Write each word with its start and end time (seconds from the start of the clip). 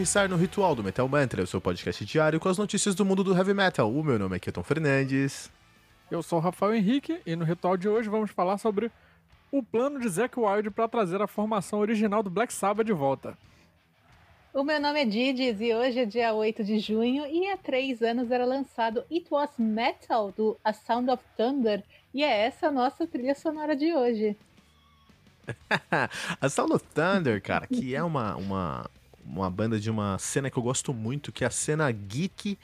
aterrissar 0.00 0.30
no 0.30 0.36
Ritual 0.36 0.74
do 0.74 0.82
Metal 0.82 1.06
Mantra, 1.06 1.42
o 1.42 1.46
seu 1.46 1.60
podcast 1.60 2.02
diário 2.06 2.40
com 2.40 2.48
as 2.48 2.56
notícias 2.56 2.94
do 2.94 3.04
mundo 3.04 3.22
do 3.22 3.36
heavy 3.36 3.52
metal. 3.52 3.92
O 3.92 4.02
meu 4.02 4.18
nome 4.18 4.34
é 4.34 4.38
Keton 4.38 4.62
Fernandes. 4.62 5.50
Eu 6.10 6.22
sou 6.22 6.38
o 6.38 6.40
Rafael 6.40 6.74
Henrique 6.74 7.20
e 7.26 7.36
no 7.36 7.44
Ritual 7.44 7.76
de 7.76 7.86
hoje 7.86 8.08
vamos 8.08 8.30
falar 8.30 8.56
sobre 8.56 8.90
o 9.52 9.62
plano 9.62 10.00
de 10.00 10.08
Zack 10.08 10.40
Wilde 10.40 10.70
para 10.70 10.88
trazer 10.88 11.20
a 11.20 11.26
formação 11.26 11.80
original 11.80 12.22
do 12.22 12.30
Black 12.30 12.50
Sabbath 12.50 12.86
de 12.86 12.94
volta. 12.94 13.36
O 14.54 14.64
meu 14.64 14.80
nome 14.80 15.02
é 15.02 15.04
Didis 15.04 15.60
e 15.60 15.74
hoje 15.74 15.98
é 15.98 16.06
dia 16.06 16.32
8 16.32 16.64
de 16.64 16.78
junho 16.78 17.26
e 17.26 17.50
há 17.50 17.58
três 17.58 18.00
anos 18.00 18.30
era 18.30 18.46
lançado 18.46 19.04
It 19.12 19.26
Was 19.30 19.50
Metal 19.58 20.32
do 20.32 20.56
A 20.64 20.72
Sound 20.72 21.10
of 21.10 21.22
Thunder 21.36 21.84
e 22.14 22.24
é 22.24 22.46
essa 22.46 22.68
a 22.68 22.72
nossa 22.72 23.06
trilha 23.06 23.34
sonora 23.34 23.76
de 23.76 23.92
hoje. 23.92 24.34
a 26.40 26.48
Sound 26.48 26.72
of 26.72 26.86
Thunder, 26.94 27.42
cara, 27.42 27.66
que 27.66 27.94
é 27.94 28.02
uma, 28.02 28.34
uma, 28.36 28.90
uma 29.34 29.50
banda 29.50 29.78
de 29.78 29.90
uma 29.90 30.18
cena 30.18 30.50
que 30.50 30.56
eu 30.56 30.62
gosto 30.62 30.92
muito, 30.92 31.32
que 31.32 31.44
é 31.44 31.46
a 31.46 31.50
cena 31.50 31.90
geek 31.90 32.58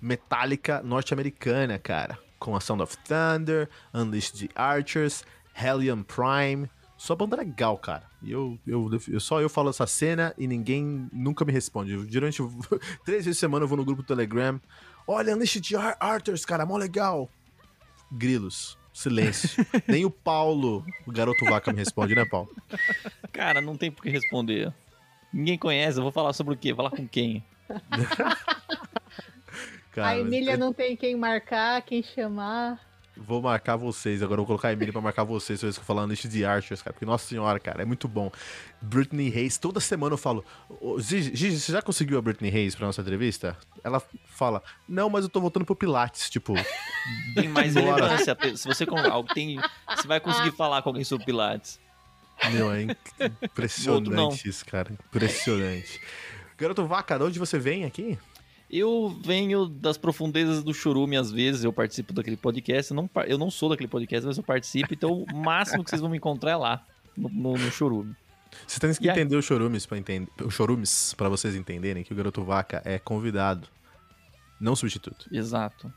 metálica 0.00 0.82
norte-americana, 0.82 1.78
cara. 1.78 2.18
Com 2.38 2.56
a 2.56 2.60
Sound 2.60 2.82
of 2.82 2.96
Thunder, 2.98 3.68
Unleashed 3.92 4.48
the 4.48 4.52
Archers, 4.54 5.24
Hellion 5.54 6.02
Prime. 6.02 6.68
Só 6.96 7.14
banda 7.14 7.36
legal, 7.36 7.78
cara. 7.78 8.04
E 8.22 8.30
eu, 8.30 8.58
eu, 8.66 8.90
eu, 9.08 9.20
só 9.20 9.40
eu 9.40 9.48
falo 9.48 9.70
essa 9.70 9.86
cena 9.86 10.34
e 10.36 10.46
ninguém 10.46 11.08
nunca 11.12 11.44
me 11.44 11.52
responde. 11.52 11.96
durante 12.06 12.42
três 13.04 13.24
vezes 13.24 13.38
por 13.38 13.40
semana 13.40 13.64
eu 13.64 13.68
vou 13.68 13.78
no 13.78 13.84
grupo 13.84 14.02
do 14.02 14.06
Telegram. 14.06 14.60
Olha, 15.06 15.34
Unleashed 15.34 15.74
the 15.74 15.96
Archers, 15.98 16.44
cara, 16.44 16.66
mó 16.66 16.76
legal. 16.76 17.28
Grilos. 18.10 18.78
Silêncio. 18.92 19.64
Nem 19.86 20.04
o 20.04 20.10
Paulo, 20.10 20.84
o 21.06 21.12
garoto 21.12 21.44
vaca, 21.44 21.72
me 21.72 21.78
responde, 21.78 22.14
né, 22.14 22.24
Paulo? 22.24 22.54
Cara, 23.32 23.60
não 23.60 23.76
tem 23.76 23.90
por 23.90 24.02
que 24.02 24.10
responder. 24.10 24.72
Ninguém 25.32 25.58
conhece, 25.58 25.98
eu 25.98 26.02
vou 26.02 26.12
falar 26.12 26.32
sobre 26.32 26.54
o 26.54 26.56
quê? 26.56 26.74
Falar 26.74 26.90
com 26.90 27.06
quem? 27.06 27.44
Cara, 29.92 30.10
a 30.10 30.18
Emília 30.18 30.56
não 30.56 30.72
tem 30.72 30.96
quem 30.96 31.16
marcar, 31.16 31.82
quem 31.82 32.02
chamar. 32.02 32.80
Vou 33.16 33.42
marcar 33.42 33.76
vocês, 33.76 34.22
agora 34.22 34.40
eu 34.40 34.44
vou 34.44 34.46
colocar 34.46 34.68
a 34.68 34.72
Emília 34.72 34.92
pra 34.92 35.02
marcar 35.02 35.24
vocês, 35.24 35.60
vocês 35.60 35.76
que 35.76 35.82
eu 35.82 35.84
falando 35.84 36.10
list 36.10 36.24
de 36.26 36.42
Archers, 36.44 36.80
cara, 36.80 36.94
porque, 36.94 37.04
nossa 37.04 37.26
senhora, 37.26 37.60
cara, 37.60 37.82
é 37.82 37.84
muito 37.84 38.08
bom. 38.08 38.30
Britney 38.80 39.28
Hayes, 39.28 39.58
toda 39.58 39.78
semana 39.78 40.14
eu 40.14 40.18
falo, 40.18 40.42
Gigi, 40.98 41.58
você 41.58 41.72
já 41.72 41.82
conseguiu 41.82 42.18
a 42.18 42.22
Britney 42.22 42.50
Hayes 42.50 42.74
pra 42.74 42.86
nossa 42.86 43.02
entrevista? 43.02 43.58
Ela 43.84 44.02
fala, 44.24 44.62
não, 44.88 45.10
mas 45.10 45.24
eu 45.24 45.28
tô 45.28 45.38
voltando 45.38 45.66
pro 45.66 45.76
Pilates, 45.76 46.30
tipo... 46.30 46.54
Tem 47.34 47.48
mais 47.48 47.74
relevância, 47.74 48.36
se 48.56 48.66
você, 48.66 48.86
tem, 49.34 49.56
você 49.56 50.08
vai 50.08 50.20
conseguir 50.20 50.52
falar 50.52 50.80
com 50.80 50.88
alguém 50.88 51.04
sobre 51.04 51.26
Pilates. 51.26 51.78
Meu, 52.52 52.72
é 52.72 52.86
impressionante 53.42 54.48
isso, 54.48 54.64
cara, 54.64 54.92
impressionante. 54.92 56.00
Garoto 56.56 56.86
Vaca, 56.86 57.18
de 57.18 57.24
onde 57.24 57.38
você 57.38 57.58
vem 57.58 57.84
aqui? 57.84 58.18
Eu 58.70 59.18
venho 59.24 59.66
das 59.66 59.98
profundezas 59.98 60.62
do 60.62 60.72
Chorume 60.72 61.16
às 61.16 61.32
vezes, 61.32 61.64
eu 61.64 61.72
participo 61.72 62.12
daquele 62.12 62.36
podcast. 62.36 62.92
Eu 62.92 62.96
não, 62.96 63.10
eu 63.26 63.36
não 63.36 63.50
sou 63.50 63.68
daquele 63.68 63.88
podcast, 63.88 64.26
mas 64.26 64.36
eu 64.36 64.44
participo, 64.44 64.94
então 64.94 65.24
o 65.24 65.36
máximo 65.36 65.82
que 65.82 65.90
vocês 65.90 66.00
vão 66.00 66.10
me 66.10 66.16
encontrar 66.16 66.52
é 66.52 66.56
lá, 66.56 66.86
no, 67.16 67.28
no, 67.28 67.52
no 67.52 67.70
Chorume. 67.70 68.14
Vocês 68.66 68.78
têm 68.78 68.94
que 68.94 69.08
e 69.08 69.10
entender 69.10 69.34
aí... 69.34 69.38
o 69.38 69.42
Chorumes 69.42 69.86
para 69.86 69.98
entender, 69.98 70.30
o 70.42 70.50
Chorumes 70.50 71.14
para 71.14 71.28
vocês 71.28 71.54
entenderem 71.56 72.04
que 72.04 72.12
o 72.12 72.16
Garoto 72.16 72.44
Vaca 72.44 72.80
é 72.84 72.98
convidado, 72.98 73.68
não 74.60 74.76
substituto. 74.76 75.28
Exato. 75.32 75.92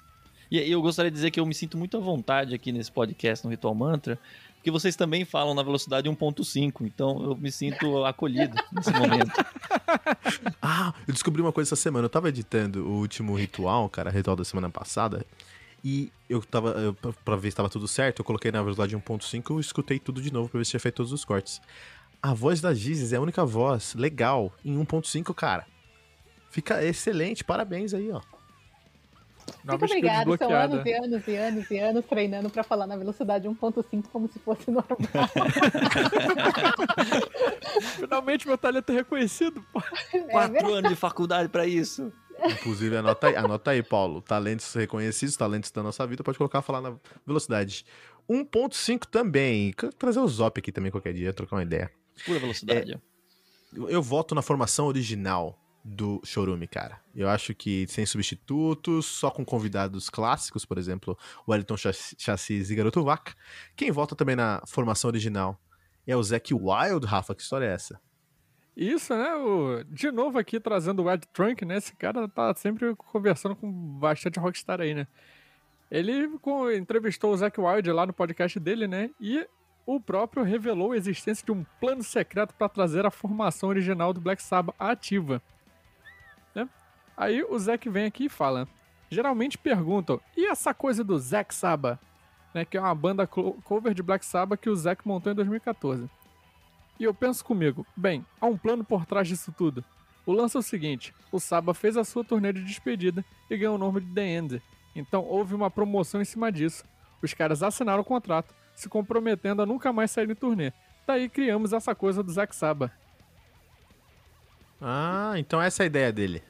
E 0.51 0.59
eu 0.59 0.81
gostaria 0.81 1.09
de 1.09 1.15
dizer 1.15 1.31
que 1.31 1.39
eu 1.39 1.45
me 1.45 1.53
sinto 1.53 1.77
muito 1.77 1.97
à 1.97 1.99
vontade 1.99 2.53
aqui 2.53 2.71
nesse 2.71 2.91
podcast 2.91 3.43
no 3.43 3.51
Ritual 3.51 3.73
Mantra, 3.73 4.19
porque 4.55 4.71
vocês 4.71 4.95
também 4.95 5.25
falam 5.25 5.53
na 5.53 5.61
velocidade 5.61 6.09
1.5, 6.09 6.85
então 6.85 7.21
eu 7.21 7.35
me 7.35 7.51
sinto 7.51 8.03
acolhido 8.05 8.55
nesse 8.71 8.91
momento. 8.91 9.31
ah, 10.61 10.93
eu 11.07 11.13
descobri 11.13 11.41
uma 11.41 11.51
coisa 11.51 11.67
essa 11.67 11.75
semana. 11.75 12.05
Eu 12.05 12.09
tava 12.09 12.29
editando 12.29 12.85
o 12.87 12.99
último 12.99 13.35
ritual, 13.35 13.89
cara, 13.89 14.09
ritual 14.09 14.37
da 14.37 14.45
semana 14.45 14.69
passada, 14.69 15.25
e 15.83 16.09
eu 16.29 16.41
tava, 16.41 16.69
eu, 16.69 16.93
pra 17.25 17.35
ver 17.35 17.51
se 17.51 17.57
tava 17.57 17.69
tudo 17.69 17.89
certo, 17.89 18.19
eu 18.19 18.25
coloquei 18.25 18.51
na 18.51 18.61
velocidade 18.61 18.95
1.5 18.95 19.57
e 19.57 19.59
escutei 19.59 19.99
tudo 19.99 20.21
de 20.21 20.31
novo 20.31 20.47
pra 20.47 20.59
ver 20.59 20.65
se 20.65 20.71
tinha 20.71 20.79
feito 20.79 20.95
todos 20.95 21.11
os 21.11 21.25
cortes. 21.25 21.61
A 22.21 22.33
voz 22.33 22.61
da 22.61 22.73
Gizes 22.73 23.11
é 23.11 23.17
a 23.17 23.21
única 23.21 23.45
voz 23.45 23.93
legal 23.95 24.53
em 24.63 24.77
1.5, 24.77 25.33
cara. 25.33 25.67
Fica 26.49 26.81
excelente, 26.81 27.43
parabéns 27.43 27.93
aí, 27.93 28.09
ó. 28.09 28.21
Muito 29.63 29.85
obrigada, 29.85 30.37
são 30.37 30.51
anos 30.51 30.85
e 30.85 30.93
anos 30.93 31.27
e 31.27 31.35
anos 31.35 31.71
e 31.71 31.79
anos 31.79 32.05
treinando 32.05 32.49
para 32.49 32.63
falar 32.63 32.85
na 32.85 32.97
velocidade 32.97 33.47
1.5 33.47 34.03
como 34.11 34.27
se 34.27 34.37
fosse 34.39 34.69
normal. 34.69 34.97
Finalmente 37.95 38.45
meu 38.45 38.57
talento 38.57 38.91
é 38.91 38.95
reconhecido. 38.95 39.65
É 40.13 40.19
Quatro 40.19 40.73
anos 40.73 40.89
de 40.89 40.97
faculdade 40.97 41.47
para 41.47 41.65
isso. 41.65 42.11
Inclusive, 42.43 42.97
anota 42.97 43.27
aí, 43.27 43.35
anota 43.37 43.71
aí, 43.71 43.81
Paulo. 43.81 44.21
Talentos 44.21 44.73
reconhecidos, 44.73 45.37
talentos 45.37 45.71
da 45.71 45.81
nossa 45.81 46.05
vida, 46.05 46.23
pode 46.23 46.37
colocar 46.37 46.61
falar 46.61 46.81
na 46.81 46.95
velocidade. 47.25 47.85
1.5 48.29 49.05
também. 49.05 49.73
Trazer 49.97 50.19
o 50.19 50.27
Zop 50.27 50.59
aqui 50.59 50.71
também 50.71 50.91
qualquer 50.91 51.13
dia, 51.13 51.33
trocar 51.33 51.55
uma 51.55 51.63
ideia. 51.63 51.89
Pura 52.25 52.39
velocidade. 52.39 52.93
É, 52.93 52.99
eu 53.73 54.01
voto 54.01 54.35
na 54.35 54.41
formação 54.41 54.87
original 54.87 55.57
do 55.83 56.21
Chorume, 56.23 56.67
cara. 56.67 56.99
Eu 57.13 57.27
acho 57.27 57.53
que 57.53 57.85
sem 57.87 58.05
substitutos, 58.05 59.05
só 59.05 59.29
com 59.29 59.43
convidados 59.43 60.09
clássicos, 60.09 60.63
por 60.63 60.77
exemplo, 60.77 61.17
o 61.45 61.51
Wellington 61.51 61.75
Chassis 61.75 62.69
e 62.69 62.75
Garoto 62.75 63.03
Vaca. 63.03 63.33
Quem 63.75 63.91
volta 63.91 64.15
também 64.15 64.35
na 64.35 64.61
formação 64.65 65.09
original 65.09 65.59
é 66.07 66.15
o 66.15 66.23
Zack 66.23 66.53
Wild, 66.53 67.05
Rafa. 67.05 67.35
Que 67.35 67.41
história 67.41 67.65
é 67.65 67.73
essa? 67.73 67.99
Isso, 68.75 69.13
né? 69.13 69.35
O... 69.35 69.83
De 69.83 70.11
novo 70.11 70.39
aqui 70.39 70.59
trazendo 70.59 71.03
o 71.03 71.11
Ed 71.11 71.27
Trunk, 71.33 71.65
né? 71.65 71.77
Esse 71.77 71.95
cara 71.95 72.27
tá 72.27 72.53
sempre 72.55 72.95
conversando 72.95 73.55
com 73.55 73.71
bastante 73.71 74.39
rockstar 74.39 74.81
aí, 74.81 74.93
né? 74.93 75.07
Ele 75.91 76.27
entrevistou 76.75 77.31
o 77.31 77.37
Zack 77.37 77.59
Wild 77.59 77.91
lá 77.91 78.07
no 78.07 78.13
podcast 78.13 78.59
dele, 78.59 78.87
né? 78.87 79.11
E 79.19 79.47
o 79.85 79.99
próprio 79.99 80.43
revelou 80.43 80.93
a 80.93 80.97
existência 80.97 81.45
de 81.45 81.51
um 81.51 81.63
plano 81.79 82.01
secreto 82.01 82.53
para 82.55 82.69
trazer 82.69 83.05
a 83.05 83.11
formação 83.11 83.69
original 83.69 84.13
do 84.13 84.21
Black 84.21 84.41
Sabbath 84.41 84.75
ativa. 84.79 85.41
Aí 87.15 87.43
o 87.43 87.57
Zack 87.57 87.89
vem 87.89 88.05
aqui 88.05 88.25
e 88.25 88.29
fala: 88.29 88.67
geralmente 89.09 89.57
perguntam, 89.57 90.19
e 90.35 90.45
essa 90.47 90.73
coisa 90.73 91.03
do 91.03 91.17
Zack 91.17 91.53
Saba? 91.53 91.99
Né, 92.53 92.63
que 92.63 92.77
é 92.77 92.79
uma 92.79 92.93
banda 92.93 93.25
cover 93.25 93.95
de 93.95 94.03
Black 94.03 94.23
Sabbath 94.23 94.59
que 94.59 94.69
o 94.69 94.75
Zack 94.75 95.07
montou 95.07 95.31
em 95.31 95.35
2014. 95.35 96.07
E 96.99 97.03
eu 97.03 97.13
penso 97.13 97.43
comigo, 97.43 97.85
bem, 97.95 98.23
há 98.39 98.45
um 98.45 98.55
plano 98.55 98.83
por 98.83 99.07
trás 99.07 99.27
disso 99.27 99.51
tudo. 99.57 99.83
O 100.25 100.31
lance 100.31 100.55
é 100.55 100.59
o 100.59 100.63
seguinte: 100.63 101.13
o 101.31 101.39
Saba 101.39 101.73
fez 101.73 101.97
a 101.97 102.03
sua 102.03 102.23
turnê 102.23 102.53
de 102.53 102.63
despedida 102.63 103.25
e 103.49 103.57
ganhou 103.57 103.75
o 103.75 103.79
nome 103.79 104.01
de 104.01 104.13
The 104.13 104.21
End. 104.21 104.61
Então 104.95 105.23
houve 105.23 105.55
uma 105.55 105.71
promoção 105.71 106.21
em 106.21 106.25
cima 106.25 106.51
disso. 106.51 106.83
Os 107.21 107.33
caras 107.33 107.63
assinaram 107.63 108.01
o 108.01 108.05
contrato, 108.05 108.53
se 108.75 108.87
comprometendo 108.87 109.61
a 109.61 109.65
nunca 109.65 109.91
mais 109.91 110.11
sair 110.11 110.27
de 110.27 110.35
turnê. 110.35 110.71
Daí 111.07 111.27
criamos 111.27 111.73
essa 111.73 111.95
coisa 111.95 112.21
do 112.21 112.31
Zack 112.31 112.55
Saba. 112.55 112.91
Ah, 114.79 115.33
então 115.37 115.61
essa 115.61 115.81
é 115.81 115.85
a 115.85 115.87
ideia 115.87 116.11
dele. 116.11 116.43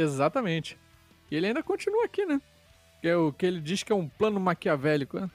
Exatamente. 0.00 0.78
E 1.30 1.36
ele 1.36 1.46
ainda 1.46 1.62
continua 1.62 2.04
aqui, 2.04 2.24
né? 2.24 2.40
Que 3.00 3.08
é 3.08 3.16
o 3.16 3.32
que 3.32 3.46
ele 3.46 3.60
diz 3.60 3.82
que 3.82 3.92
é 3.92 3.94
um 3.94 4.08
plano 4.08 4.40
maquiavélico. 4.40 5.20
Né? 5.20 5.30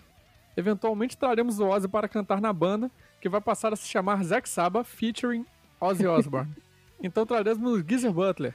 Eventualmente 0.58 1.18
traremos 1.18 1.59
o 1.59 1.68
Ozzy 1.68 1.88
para 1.88 2.08
cantar 2.08 2.42
na 2.42 2.53
banda, 2.53 2.92
que 3.22 3.30
vai 3.30 3.42
passar 3.42 3.74
a 3.74 3.76
se 3.76 3.88
chamar 3.88 4.24
Zack 4.24 4.48
Saba 4.48 4.84
featuring 4.84 5.46
Ozzy 5.80 6.06
Osbourne. 6.06 6.53
então 7.02 7.26
traremos 7.26 7.72
o 7.72 7.84
Geezer 7.88 8.12
Butler, 8.12 8.53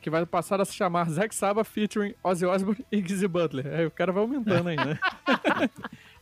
que 0.00 0.10
vai 0.10 0.24
passar 0.24 0.60
a 0.60 0.64
se 0.64 0.74
chamar 0.74 1.08
Zack 1.10 1.34
Saba 1.34 1.64
featuring 1.64 2.14
Ozzy 2.22 2.46
Osbourne 2.46 2.84
e 2.90 3.00
Geezer 3.00 3.28
Butler. 3.28 3.66
Aí 3.66 3.86
o 3.86 3.90
cara 3.90 4.12
vai 4.12 4.22
aumentando 4.22 4.68
aí, 4.68 4.76
né? 4.76 4.98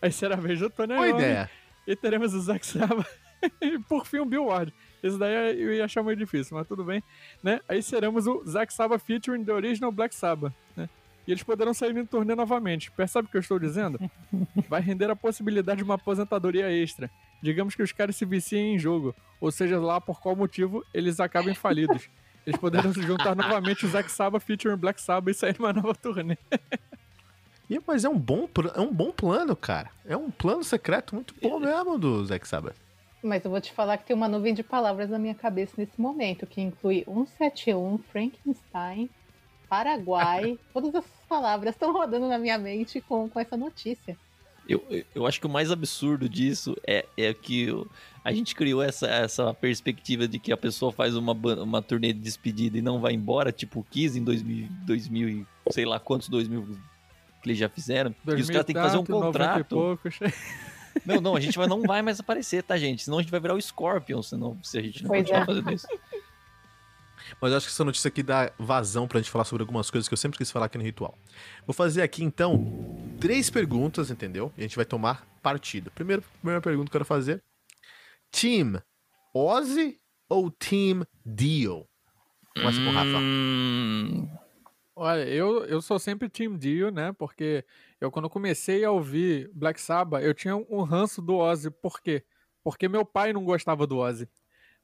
aí 0.00 0.12
será 0.12 0.34
a 0.34 0.40
vez 0.40 0.58
do 0.60 0.70
Tony 0.70 0.94
Boa 0.94 1.08
ideia. 1.08 1.50
E 1.86 1.94
teremos 1.94 2.32
o 2.32 2.40
Zack 2.40 2.64
Saba 2.64 3.06
e 3.60 3.78
por 3.78 4.06
fim 4.06 4.18
o 4.18 4.24
Bill 4.24 4.46
Ward. 4.46 4.72
Esse 5.04 5.18
daí 5.18 5.60
eu 5.60 5.74
ia 5.74 5.84
achar 5.84 6.02
meio 6.02 6.16
difícil, 6.16 6.56
mas 6.56 6.66
tudo 6.66 6.82
bem. 6.82 7.04
Né? 7.42 7.60
Aí 7.68 7.82
seremos 7.82 8.26
o 8.26 8.42
Zack 8.46 8.72
Saba 8.72 8.98
featuring 8.98 9.44
The 9.44 9.52
Original 9.52 9.92
Black 9.92 10.14
Sabbath. 10.14 10.54
Né? 10.74 10.88
E 11.26 11.30
eles 11.30 11.42
poderão 11.42 11.74
sair 11.74 11.92
no 11.92 12.06
turnê 12.06 12.34
novamente. 12.34 12.90
Percebe 12.90 13.28
o 13.28 13.30
que 13.30 13.36
eu 13.36 13.40
estou 13.42 13.58
dizendo? 13.58 14.00
Vai 14.66 14.80
render 14.80 15.10
a 15.10 15.14
possibilidade 15.14 15.76
de 15.76 15.84
uma 15.84 15.96
aposentadoria 15.96 16.72
extra. 16.72 17.10
Digamos 17.42 17.74
que 17.74 17.82
os 17.82 17.92
caras 17.92 18.16
se 18.16 18.24
viciem 18.24 18.76
em 18.76 18.78
jogo, 18.78 19.14
ou 19.38 19.52
seja 19.52 19.78
lá 19.78 20.00
por 20.00 20.22
qual 20.22 20.34
motivo 20.34 20.82
eles 20.94 21.20
acabem 21.20 21.54
falidos. 21.54 22.08
Eles 22.46 22.58
poderão 22.58 22.90
se 22.90 23.02
juntar 23.02 23.36
novamente 23.36 23.84
o 23.84 23.88
Zack 23.90 24.10
Saba 24.10 24.40
featuring 24.40 24.76
Black 24.76 25.02
Sabbath 25.02 25.36
e 25.36 25.38
sair 25.38 25.56
numa 25.58 25.72
nova 25.72 25.94
turnê. 25.94 26.38
E, 27.70 27.80
mas 27.86 28.04
é 28.04 28.10
um, 28.10 28.18
bom, 28.18 28.46
é 28.74 28.80
um 28.82 28.92
bom 28.92 29.10
plano, 29.10 29.56
cara. 29.56 29.90
É 30.04 30.14
um 30.14 30.30
plano 30.30 30.62
secreto 30.62 31.14
muito 31.14 31.34
bom 31.40 31.58
mesmo 31.58 31.98
do 31.98 32.22
Zack 32.26 32.46
Sabbath. 32.46 32.76
Mas 33.24 33.42
eu 33.42 33.50
vou 33.50 33.58
te 33.58 33.72
falar 33.72 33.96
que 33.96 34.04
tem 34.04 34.14
uma 34.14 34.28
nuvem 34.28 34.52
de 34.52 34.62
palavras 34.62 35.08
na 35.08 35.18
minha 35.18 35.34
cabeça 35.34 35.72
nesse 35.78 35.98
momento, 35.98 36.46
que 36.46 36.60
inclui 36.60 37.04
171, 37.06 37.96
Frankenstein, 38.12 39.08
Paraguai. 39.66 40.58
todas 40.74 40.94
essas 40.94 41.10
palavras 41.26 41.74
estão 41.74 41.90
rodando 41.90 42.28
na 42.28 42.38
minha 42.38 42.58
mente 42.58 43.00
com, 43.00 43.26
com 43.30 43.40
essa 43.40 43.56
notícia. 43.56 44.14
Eu, 44.68 44.84
eu 45.14 45.26
acho 45.26 45.40
que 45.40 45.46
o 45.46 45.50
mais 45.50 45.70
absurdo 45.70 46.28
disso 46.28 46.76
é, 46.86 47.06
é 47.16 47.32
que 47.32 47.68
a 48.22 48.30
gente 48.30 48.54
criou 48.54 48.82
essa, 48.82 49.06
essa 49.06 49.54
perspectiva 49.54 50.28
de 50.28 50.38
que 50.38 50.52
a 50.52 50.56
pessoa 50.56 50.92
faz 50.92 51.16
uma, 51.16 51.32
uma 51.32 51.80
turnê 51.80 52.12
de 52.12 52.20
despedida 52.20 52.76
e 52.76 52.82
não 52.82 53.00
vai 53.00 53.14
embora, 53.14 53.50
tipo 53.50 53.80
o 53.80 53.84
Kiss 53.84 54.18
em 54.18 54.22
2000, 54.22 54.68
2000 54.86 55.46
sei 55.70 55.86
lá 55.86 55.98
quantos 55.98 56.28
2000 56.28 56.78
que 57.42 57.48
eles 57.48 57.58
já 57.58 57.70
fizeram. 57.70 58.14
2000 58.22 58.38
e 58.38 58.42
os 58.42 58.50
caras 58.50 58.66
têm 58.66 58.74
que 58.74 58.82
fazer 58.82 58.98
um 58.98 59.04
contrato. 59.04 59.98
Não, 61.04 61.20
não, 61.20 61.36
a 61.36 61.40
gente 61.40 61.56
vai, 61.56 61.66
não 61.66 61.82
vai 61.82 62.02
mais 62.02 62.20
aparecer, 62.20 62.62
tá, 62.62 62.76
gente? 62.76 63.02
Senão 63.02 63.18
a 63.18 63.22
gente 63.22 63.30
vai 63.30 63.40
virar 63.40 63.54
o 63.54 63.60
Scorpion, 63.60 64.22
senão, 64.22 64.58
se 64.62 64.78
a 64.78 64.82
gente 64.82 65.02
não 65.02 65.08
pois 65.08 65.22
continuar 65.22 65.42
é. 65.42 65.46
fazendo 65.46 65.72
isso. 65.72 65.86
Mas 67.40 67.50
eu 67.50 67.56
acho 67.56 67.66
que 67.66 67.72
essa 67.72 67.84
notícia 67.84 68.08
aqui 68.08 68.22
dá 68.22 68.52
vazão 68.58 69.08
pra 69.08 69.18
gente 69.18 69.30
falar 69.30 69.44
sobre 69.44 69.62
algumas 69.62 69.90
coisas 69.90 70.08
que 70.08 70.12
eu 70.12 70.18
sempre 70.18 70.38
quis 70.38 70.50
falar 70.50 70.66
aqui 70.66 70.78
no 70.78 70.84
ritual. 70.84 71.16
Vou 71.66 71.74
fazer 71.74 72.02
aqui, 72.02 72.22
então, 72.22 72.74
três 73.20 73.50
perguntas, 73.50 74.10
entendeu? 74.10 74.52
E 74.56 74.60
a 74.60 74.62
gente 74.62 74.76
vai 74.76 74.84
tomar 74.84 75.26
partido. 75.42 75.90
Primeiro, 75.90 76.22
primeira 76.40 76.60
pergunta 76.60 76.90
que 76.90 76.96
eu 76.96 77.00
quero 77.00 77.04
fazer. 77.04 77.42
Team 78.30 78.80
Ozzy 79.34 79.98
ou 80.28 80.50
Team 80.50 81.04
Dio? 81.24 81.86
Começa 82.54 82.78
com 82.78 82.88
o 82.88 82.92
Rafa. 82.92 84.43
Olha, 84.96 85.24
eu, 85.24 85.64
eu 85.64 85.82
sou 85.82 85.98
sempre 85.98 86.28
Team 86.28 86.56
Dio, 86.56 86.90
né? 86.90 87.12
Porque 87.12 87.64
eu, 88.00 88.10
quando 88.10 88.30
comecei 88.30 88.84
a 88.84 88.90
ouvir 88.90 89.50
Black 89.52 89.80
Sabbath, 89.80 90.22
eu 90.22 90.32
tinha 90.32 90.54
um 90.56 90.82
ranço 90.82 91.20
do 91.20 91.36
Ozzy. 91.36 91.70
Por 91.70 92.00
quê? 92.00 92.22
Porque 92.62 92.88
meu 92.88 93.04
pai 93.04 93.32
não 93.32 93.44
gostava 93.44 93.86
do 93.86 93.98
Ozzy. 93.98 94.28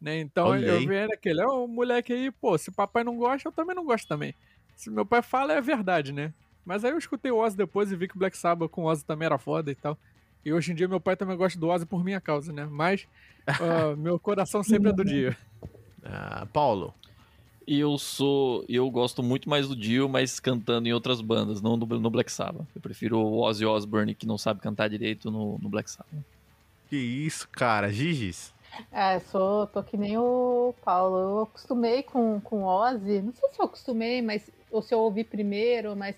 Né? 0.01 0.19
Então 0.19 0.49
Olhei. 0.49 0.69
eu 0.69 0.81
vi 0.81 0.97
aquele, 1.12 1.43
ó, 1.43 1.62
oh, 1.62 1.69
moleque 1.69 2.12
aí, 2.12 2.31
pô, 2.31 2.57
se 2.57 2.71
papai 2.71 3.05
não 3.05 3.19
gosta, 3.19 3.49
eu 3.49 3.53
também 3.53 3.77
não 3.77 3.85
gosto 3.85 4.09
também. 4.09 4.35
Se 4.75 4.91
meu 4.91 5.05
pai 5.05 5.21
fala, 5.21 5.53
é 5.53 5.61
verdade, 5.61 6.11
né? 6.11 6.33
Mas 6.65 6.85
aí 6.85 6.91
eu 6.91 6.99
escutei 6.99 7.31
o 7.31 7.37
Ozzy 7.37 7.57
depois 7.57 7.93
e 7.93 7.97
vi 7.97 8.09
que 8.09 8.17
o 8.17 8.19
Black 8.19 8.37
Sabbath 8.37 8.71
com 8.71 8.85
o 8.85 8.87
Ozzy 8.87 9.05
também 9.05 9.27
era 9.27 9.39
foda 9.39 9.71
e 9.71 9.75
tal. 9.75 9.99
E 10.45 10.53
hoje 10.53 10.73
em 10.73 10.75
dia 10.75 10.89
meu 10.89 11.01
pai 11.01 11.17
também 11.17 11.37
gosta 11.37 11.59
do 11.59 11.69
Ozzy 11.69 11.85
por 11.85 12.03
minha 12.03 12.21
causa, 12.21 12.53
né? 12.53 12.67
Mas 12.69 13.07
uh, 13.47 13.95
meu 13.99 14.19
coração 14.19 14.62
sempre 14.62 14.89
é 14.91 14.93
do 14.93 15.05
dia. 15.05 15.37
Uh, 15.99 16.47
Paulo. 16.47 16.95
Eu 17.73 17.97
sou. 17.99 18.65
Eu 18.69 18.91
gosto 18.91 19.23
muito 19.23 19.49
mais 19.49 19.69
do 19.69 19.77
Dio, 19.77 20.09
mas 20.09 20.41
cantando 20.41 20.89
em 20.89 20.93
outras 20.93 21.21
bandas, 21.21 21.63
não 21.63 21.77
no, 21.77 21.87
no 21.87 22.11
Black 22.11 22.33
Sabbath. 22.33 22.67
Eu 22.75 22.81
prefiro 22.81 23.17
o 23.17 23.39
Ozzy 23.43 23.65
Osbourne, 23.65 24.13
que 24.13 24.27
não 24.27 24.37
sabe 24.37 24.61
cantar 24.61 24.91
direito 24.91 25.31
no, 25.31 25.57
no 25.57 25.69
Black 25.69 25.89
Sabbath. 25.89 26.25
Que 26.89 26.97
isso, 26.97 27.49
cara. 27.49 27.89
Gigi's. 27.93 28.53
É, 28.91 29.21
sou, 29.21 29.69
tô 29.69 29.85
que 29.85 29.97
nem 29.97 30.19
o 30.19 30.75
Paulo. 30.85 31.17
Eu 31.17 31.43
acostumei 31.43 32.03
com, 32.03 32.41
com 32.41 32.65
Ozzy. 32.65 33.23
Não 33.23 33.33
sei 33.33 33.49
se 33.51 33.61
eu 33.61 33.67
acostumei, 33.67 34.21
mas 34.21 34.51
ou 34.69 34.83
se 34.83 34.93
eu 34.93 34.99
ouvi 34.99 35.23
primeiro, 35.23 35.95
mas 35.95 36.17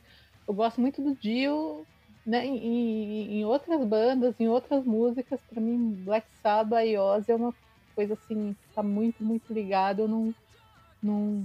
eu 0.48 0.54
gosto 0.54 0.80
muito 0.80 1.02
do 1.02 1.14
Dio 1.14 1.86
né, 2.24 2.46
em, 2.46 3.40
em 3.40 3.44
outras 3.44 3.84
bandas, 3.86 4.34
em 4.40 4.48
outras 4.48 4.86
músicas. 4.86 5.38
Para 5.50 5.60
mim, 5.60 6.02
Black 6.02 6.26
Sabbath 6.42 6.86
e 6.86 6.96
Ozzy 6.96 7.30
é 7.30 7.36
uma 7.36 7.54
coisa 7.94 8.14
assim, 8.14 8.56
tá 8.74 8.82
muito, 8.82 9.22
muito 9.22 9.52
ligado. 9.52 10.00
Eu 10.00 10.08
não, 10.08 10.34
não, 11.02 11.44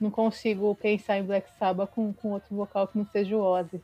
não 0.00 0.10
consigo 0.10 0.74
pensar 0.74 1.18
em 1.18 1.24
Black 1.24 1.48
Sabbath 1.58 1.90
com, 1.90 2.12
com 2.12 2.30
outro 2.30 2.54
vocal 2.54 2.88
que 2.88 2.98
não 2.98 3.06
seja 3.06 3.36
o 3.36 3.40
Ozzy. 3.40 3.80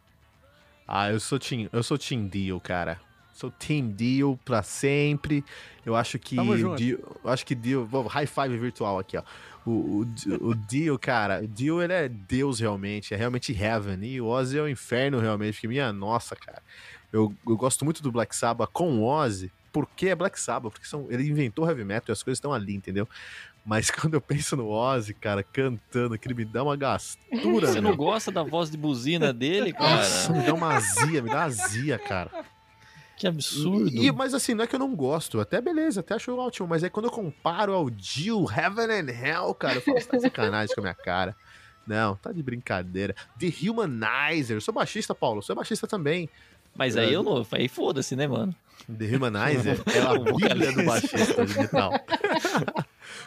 Ah, 0.87 1.11
eu 1.11 1.21
sou 1.21 1.39
Tim, 1.39 1.69
eu 1.73 1.83
sou 1.83 1.97
Tim 1.97 2.27
Dio, 2.27 2.61
cara. 2.61 2.99
Sou 3.33 3.51
Team 3.51 3.93
Dio 3.93 4.39
pra 4.45 4.63
sempre. 4.63 5.45
Eu 5.85 5.97
acho 5.97 6.19
que 6.19 6.37
Dio, 6.77 7.19
eu 7.25 7.31
acho 7.31 7.47
que 7.47 7.55
Dio, 7.55 7.89
high 8.09 8.27
five 8.27 8.57
virtual 8.57 8.99
aqui, 8.99 9.17
ó. 9.17 9.23
O, 9.65 9.71
o, 9.71 10.49
o 10.49 10.55
Dio, 10.55 10.99
cara, 10.99 11.41
o 11.43 11.49
Dio 11.49 11.81
ele 11.81 11.93
é 11.93 12.09
Deus 12.09 12.61
realmente, 12.61 13.15
é 13.15 13.17
realmente 13.17 13.53
heaven. 13.53 13.99
E 14.05 14.21
o 14.21 14.27
Ozzy 14.27 14.59
é 14.59 14.63
o 14.63 14.69
inferno 14.69 15.19
realmente, 15.19 15.55
porque 15.55 15.69
minha 15.69 15.93
nossa, 15.93 16.37
cara. 16.37 16.63
Eu, 17.13 17.35
eu 17.47 17.57
gosto 17.57 17.85
muito 17.85 18.03
do 18.03 18.13
Black 18.13 18.35
Sabbath 18.35 18.71
com 18.73 18.99
o 18.99 19.05
Ozzy, 19.05 19.51
porque 19.73 20.09
é 20.09 20.15
Black 20.15 20.39
Sabbath, 20.39 20.73
porque 20.73 20.87
são, 20.87 21.07
ele 21.11 21.29
inventou 21.29 21.67
heavy 21.67 21.85
metal 21.85 22.07
e 22.09 22.13
as 22.13 22.23
coisas 22.23 22.39
estão 22.39 22.53
ali, 22.53 22.75
entendeu? 22.75 23.09
Mas 23.65 23.91
quando 23.93 24.15
eu 24.15 24.21
penso 24.21 24.57
no 24.57 24.69
Ozzy, 24.69 25.15
cara, 25.15 25.43
cantando, 25.43 26.19
que 26.19 26.27
ele 26.27 26.35
me 26.35 26.45
dá 26.45 26.63
uma 26.63 26.77
gastura. 26.77 27.69
Você 27.69 27.81
não 27.81 27.97
gosta 27.97 28.31
da 28.31 28.43
voz 28.43 28.71
de 28.71 28.77
buzina 28.77 29.33
dele, 29.33 29.73
cara? 29.75 29.97
Nossa, 29.97 30.33
me 30.33 30.43
dá 30.45 30.55
uma 30.55 30.75
azia, 30.75 31.23
me 31.23 31.31
dá 31.31 31.45
azia, 31.45 31.99
cara. 31.99 32.31
Que 33.17 33.27
absurdo. 33.27 33.89
E, 33.89 34.11
mas 34.11 34.35
assim, 34.35 34.53
não 34.53 34.65
é 34.65 34.67
que 34.67 34.75
eu 34.75 34.81
não 34.81 34.97
gosto. 34.97 35.41
Até 35.41 35.61
beleza, 35.61 36.01
até 36.01 36.15
acho 36.15 36.37
ótimo. 36.37 36.67
Mas 36.67 36.83
é 36.83 36.89
quando 36.89 37.07
eu 37.07 37.13
comparo 37.13 37.73
ao 37.73 37.89
Jill, 37.97 38.47
Heaven 38.51 38.87
and 38.87 39.11
Hell, 39.11 39.55
cara, 39.55 39.77
eu 39.77 39.81
falo, 39.81 40.01
você 40.01 40.09
tá 40.09 40.19
sacanagem 40.19 40.75
com 40.75 40.81
a 40.81 40.83
minha 40.83 40.95
cara. 40.95 41.37
Não, 41.87 42.17
tá 42.17 42.33
de 42.33 42.43
brincadeira. 42.43 43.15
The 43.39 43.53
Humanizer. 43.69 44.57
Eu 44.57 44.61
sou 44.61 44.75
baixista, 44.75 45.15
Paulo. 45.15 45.39
Eu 45.39 45.43
sou 45.43 45.55
baixista 45.55 45.87
também. 45.87 46.29
Mas 46.75 46.97
aí 46.97 47.13
eu 47.13 47.23
não. 47.23 47.47
Aí 47.53 47.69
foda-se, 47.69 48.17
né, 48.17 48.27
mano? 48.27 48.55
The 48.87 49.17
Humanizer 49.17 49.81
é 49.95 49.99
a 50.01 50.15
bíblia 50.19 50.73
do 50.73 50.85
baixista 50.85 51.47
de 51.47 51.59
metal. 51.59 51.93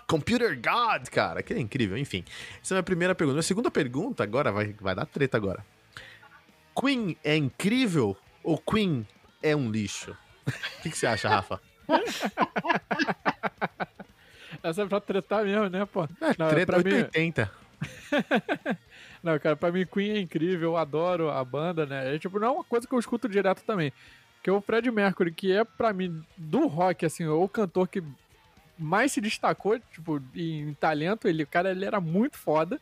Computer 0.08 0.56
God, 0.56 1.08
cara. 1.10 1.42
Que 1.42 1.54
é 1.54 1.60
incrível. 1.60 1.98
Enfim, 1.98 2.24
essa 2.62 2.74
é 2.74 2.76
a 2.76 2.78
minha 2.78 2.84
primeira 2.84 3.16
pergunta. 3.16 3.40
A 3.40 3.44
segunda 3.44 3.72
pergunta 3.72 4.24
agora 4.24 4.52
vai, 4.52 4.76
vai 4.80 4.96
dar 4.96 5.06
treta 5.06 5.38
agora. 5.38 5.66
Queen 6.80 7.18
é 7.24 7.36
incrível 7.36 8.16
ou 8.44 8.58
Queen 8.58 9.08
é 9.42 9.56
um 9.56 9.72
lixo. 9.72 10.16
O 10.46 10.52
que, 10.84 10.90
que 10.90 10.98
você 10.98 11.08
acha, 11.08 11.30
Rafa? 11.30 11.62
Essa 14.62 14.84
é 14.84 14.86
pra 14.86 15.00
tretar 15.00 15.46
mesmo, 15.46 15.70
né, 15.70 15.86
pô? 15.86 16.04
É, 16.04 16.36
não, 16.38 16.50
treta 16.50 16.76
880. 16.76 17.44
Mim... 17.44 17.50
não, 19.24 19.40
cara, 19.40 19.56
pra 19.56 19.72
mim 19.72 19.86
Queen 19.86 20.12
é 20.12 20.20
incrível, 20.20 20.72
eu 20.72 20.78
adoro 20.78 21.30
a 21.30 21.44
banda, 21.44 21.86
né? 21.86 22.16
É, 22.16 22.20
tipo, 22.20 22.40
não 22.40 22.48
é 22.48 22.52
uma 22.52 22.64
coisa 22.64 22.88
que 22.88 22.94
eu 22.94 23.00
escuto 23.00 23.30
direto 23.30 23.64
também. 23.64 23.94
Porque 24.36 24.52
o 24.52 24.62
Fred 24.62 24.90
Mercury, 24.92 25.32
que 25.32 25.52
é 25.52 25.64
pra 25.64 25.94
mim, 25.94 26.24
do 26.38 26.68
rock, 26.68 27.06
assim, 27.06 27.26
o 27.26 27.48
cantor 27.48 27.88
que 27.88 28.04
mais 28.78 29.12
se 29.12 29.22
destacou, 29.22 29.80
tipo, 29.80 30.22
em 30.36 30.74
talento, 30.76 31.28
ele, 31.28 31.46
cara, 31.46 31.72
ele 31.72 31.86
era 31.86 32.00
muito 32.00 32.38
foda, 32.38 32.80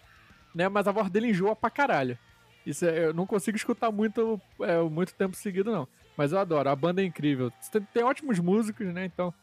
né? 0.54 0.68
Mas 0.70 0.88
a 0.88 0.92
voz 0.92 1.10
dele 1.10 1.30
enjoa 1.30 1.56
pra 1.56 1.70
caralho. 1.70 2.18
Isso 2.66 2.86
é, 2.86 3.06
eu 3.06 3.14
não 3.14 3.26
consigo 3.26 3.58
escutar 3.58 3.92
muito, 3.92 4.40
é, 4.62 4.82
muito 4.82 5.14
tempo 5.14 5.36
seguido, 5.36 5.72
não. 5.72 5.88
Mas 6.16 6.32
eu 6.32 6.40
adoro, 6.40 6.70
a 6.70 6.76
banda 6.76 7.02
é 7.02 7.06
incrível. 7.06 7.52
Tem, 7.72 7.82
tem 7.94 8.04
ótimos 8.04 8.40
músicos, 8.40 8.88
né? 8.88 9.06
Então 9.06 9.34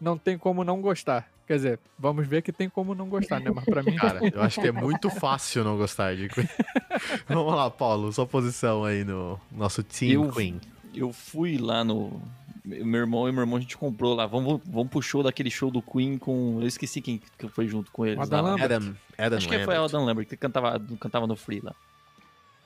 não 0.00 0.18
tem 0.18 0.36
como 0.36 0.64
não 0.64 0.80
gostar. 0.80 1.28
Quer 1.46 1.56
dizer, 1.56 1.80
vamos 1.98 2.26
ver 2.26 2.42
que 2.42 2.52
tem 2.52 2.68
como 2.68 2.94
não 2.94 3.08
gostar, 3.08 3.40
né? 3.40 3.50
Mas 3.50 3.64
pra 3.64 3.82
mim. 3.82 3.96
Cara, 3.96 4.20
eu 4.22 4.42
acho 4.42 4.60
que 4.60 4.66
é 4.66 4.72
muito 4.72 5.08
fácil 5.08 5.64
não 5.64 5.78
gostar 5.78 6.14
de 6.14 6.28
Queen. 6.28 6.48
vamos 7.26 7.54
lá, 7.54 7.70
Paulo, 7.70 8.12
sua 8.12 8.26
posição 8.26 8.84
aí 8.84 9.02
no 9.02 9.40
nosso 9.50 9.82
Team 9.82 10.24
eu, 10.26 10.30
Queen. 10.30 10.60
Eu 10.94 11.12
fui 11.12 11.56
lá 11.56 11.82
no. 11.82 12.20
Meu 12.68 13.00
irmão 13.00 13.26
e 13.26 13.32
meu 13.32 13.40
irmão 13.40 13.56
a 13.56 13.60
gente 13.60 13.76
comprou 13.76 14.14
lá. 14.14 14.26
Vamos, 14.26 14.60
vamos 14.66 14.88
pro 14.88 15.00
show 15.00 15.22
daquele 15.22 15.50
show 15.50 15.70
do 15.70 15.80
Queen 15.80 16.18
com. 16.18 16.58
Eu 16.60 16.66
esqueci 16.66 17.00
quem 17.00 17.20
que 17.38 17.48
foi 17.48 17.66
junto 17.66 17.90
com 17.90 18.04
eles. 18.04 18.20
Adam 18.20 18.42
lá. 18.42 18.50
Lambert. 18.50 18.64
Adam, 18.64 18.96
Adam 19.16 19.38
Acho 19.38 19.48
que 19.48 19.64
foi 19.64 19.78
o 19.78 19.84
Adam 19.84 20.04
Lambert 20.04 20.26
que 20.26 20.36
cantava, 20.36 20.78
cantava 21.00 21.26
no 21.26 21.34
Free 21.34 21.60
lá. 21.60 21.74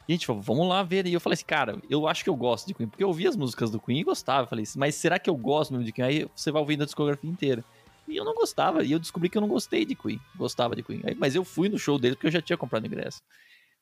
E 0.08 0.12
a 0.12 0.16
gente 0.16 0.26
falou, 0.26 0.42
vamos 0.42 0.68
lá 0.68 0.82
ver. 0.82 1.06
E 1.06 1.12
eu 1.12 1.20
falei 1.20 1.34
assim, 1.34 1.44
cara, 1.44 1.78
eu 1.88 2.08
acho 2.08 2.24
que 2.24 2.30
eu 2.30 2.34
gosto 2.34 2.66
de 2.66 2.74
Queen, 2.74 2.88
porque 2.88 3.04
eu 3.04 3.08
ouvi 3.08 3.26
as 3.26 3.36
músicas 3.36 3.70
do 3.70 3.78
Queen 3.78 4.00
e 4.00 4.04
gostava. 4.04 4.42
Eu 4.42 4.46
falei, 4.48 4.64
mas 4.76 4.96
será 4.96 5.18
que 5.18 5.30
eu 5.30 5.36
gosto 5.36 5.72
mesmo 5.72 5.84
de 5.84 5.92
Queen? 5.92 6.06
Aí 6.06 6.26
você 6.34 6.50
vai 6.50 6.60
ouvindo 6.60 6.82
a 6.82 6.84
discografia 6.84 7.30
inteira. 7.30 7.64
E 8.08 8.16
eu 8.16 8.24
não 8.24 8.34
gostava, 8.34 8.82
e 8.82 8.90
eu 8.90 8.98
descobri 8.98 9.28
que 9.28 9.38
eu 9.38 9.40
não 9.40 9.48
gostei 9.48 9.84
de 9.84 9.94
Queen. 9.94 10.20
Gostava 10.34 10.74
de 10.74 10.82
Queen. 10.82 11.00
Aí, 11.04 11.14
mas 11.14 11.36
eu 11.36 11.44
fui 11.44 11.68
no 11.68 11.78
show 11.78 11.98
dele 11.98 12.16
porque 12.16 12.26
eu 12.26 12.32
já 12.32 12.42
tinha 12.42 12.56
comprado 12.56 12.84
ingresso. 12.84 13.22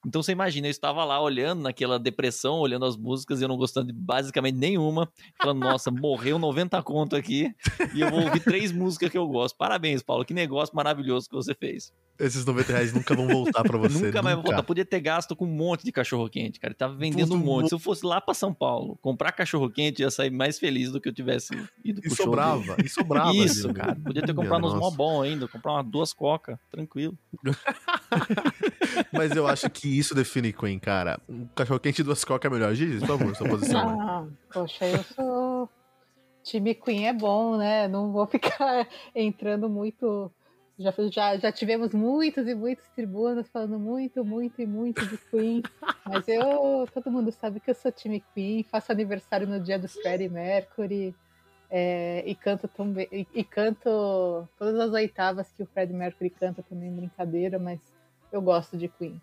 Então 0.07 0.23
você 0.23 0.33
imagina, 0.33 0.67
eu 0.67 0.71
estava 0.71 1.05
lá 1.05 1.21
olhando 1.21 1.63
naquela 1.63 1.99
depressão, 1.99 2.59
olhando 2.59 2.87
as 2.87 2.97
músicas 2.97 3.41
e 3.41 3.45
eu 3.45 3.49
não 3.49 3.57
gostando 3.57 3.89
de 3.89 3.93
basicamente 3.93 4.57
nenhuma. 4.57 5.11
Falando, 5.41 5.61
nossa, 5.61 5.91
morreu 5.91 6.39
90 6.39 6.83
conto 6.83 7.17
aqui 7.17 7.55
e 7.95 8.01
eu 8.01 8.11
vou 8.11 8.23
ouvir 8.25 8.41
três 8.41 8.73
músicas 8.73 9.11
que 9.11 9.19
eu 9.19 9.29
gosto. 9.29 9.57
Parabéns, 9.57 10.03
Paulo, 10.03 10.25
que 10.25 10.33
negócio 10.33 10.75
maravilhoso 10.75 11.29
que 11.29 11.35
você 11.35 11.55
fez. 11.55 11.93
Esses 12.21 12.45
90 12.45 12.73
reais 12.73 12.93
nunca 12.93 13.15
vão 13.15 13.27
voltar 13.27 13.63
para 13.63 13.79
você. 13.79 13.95
nunca 14.07 14.23
mais 14.23 14.37
vai 14.37 14.45
voltar. 14.45 14.63
Podia 14.63 14.85
ter 14.85 15.01
gasto 15.01 15.35
com 15.35 15.47
um 15.47 15.49
monte 15.49 15.85
de 15.85 15.91
cachorro-quente, 15.91 16.61
cara. 16.61 16.73
Ele 16.73 16.79
tava 16.79 16.95
vendendo 16.95 17.35
um 17.35 17.39
monte. 17.39 17.69
Se 17.69 17.75
eu 17.75 17.79
fosse 17.79 18.05
lá 18.05 18.21
para 18.21 18.35
São 18.35 18.53
Paulo 18.53 18.99
comprar 19.01 19.33
cachorro-quente, 19.33 20.03
ia 20.03 20.11
sair 20.11 20.31
mais 20.31 20.59
feliz 20.59 20.93
do 20.93 21.01
que 21.01 21.09
eu 21.09 21.13
tivesse 21.13 21.53
ido 21.85 22.01
pro 22.03 22.13
e 22.13 22.15
sobrava, 22.15 22.77
E 22.85 22.89
sobrava. 22.89 23.35
Isso, 23.35 23.73
cara. 23.73 23.97
Podia 23.97 24.23
ter 24.23 24.35
comprado 24.35 24.67
uns 24.67 24.75
mó 24.75 24.91
bom 24.91 25.23
ainda, 25.23 25.49
comprar 25.49 25.73
umas 25.73 25.87
duas 25.87 26.13
coca, 26.13 26.61
tranquilo. 26.71 27.17
Mas 29.13 29.33
eu 29.35 29.47
acho 29.47 29.71
que 29.71 29.89
isso 29.89 30.15
define 30.15 30.53
Queen, 30.53 30.79
cara. 30.79 31.19
Um 31.29 31.47
cachorro-quente 31.47 32.01
e 32.01 32.05
duas 32.05 32.25
coca 32.25 32.49
é 32.49 32.51
melhor. 32.51 32.75
Gigi, 32.75 32.99
por 33.01 33.07
favor, 33.07 33.37
sua 33.37 33.49
posição. 33.49 34.01
Ah, 34.01 34.27
poxa, 34.53 34.87
eu 34.87 35.03
sou. 35.05 35.69
Time 36.43 36.75
Queen 36.75 37.07
é 37.07 37.13
bom, 37.13 37.57
né? 37.57 37.87
Não 37.89 38.13
vou 38.13 38.27
ficar 38.27 38.87
entrando 39.15 39.69
muito. 39.69 40.31
Já, 40.81 40.95
já, 41.11 41.37
já 41.37 41.53
tivemos 41.53 41.93
muitos 41.93 42.49
e 42.49 42.55
muitos 42.55 42.89
tribunos 42.97 43.47
falando 43.51 43.79
muito, 43.79 44.25
muito 44.25 44.63
e 44.63 44.67
muito 44.67 45.07
de 45.07 45.19
Queen. 45.19 45.63
Mas 46.09 46.27
eu. 46.27 46.89
Todo 46.91 47.11
mundo 47.11 47.31
sabe 47.31 47.61
que 47.61 47.71
eu 47.71 47.75
sou 47.75 47.93
time 47.93 48.25
Queen. 48.35 48.63
Faço 48.63 48.91
aniversário 48.91 49.47
no 49.47 49.61
dia 49.61 49.79
do 49.79 49.87
Freddie 49.87 50.31
Mercury. 50.31 51.15
É, 51.71 52.25
e 52.27 52.35
canto 52.35 52.67
também. 52.67 53.07
E, 53.13 53.27
e 53.35 53.45
canto 53.45 54.49
todas 54.57 54.81
as 54.81 54.91
oitavas 54.93 55.53
que 55.53 55.63
o 55.63 55.67
Freddie 55.67 55.95
Mercury 55.95 56.31
canta 56.31 56.63
também, 56.63 56.91
brincadeira, 56.91 57.59
mas 57.59 57.79
eu 58.33 58.41
gosto 58.41 58.79
de 58.79 58.89
Queen. 58.89 59.21